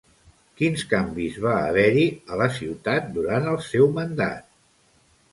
[0.59, 2.05] Quins canvis va haver-hi
[2.35, 4.49] a la ciutat durant el seu mandat?